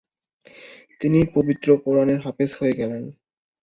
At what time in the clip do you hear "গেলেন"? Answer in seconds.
2.79-3.03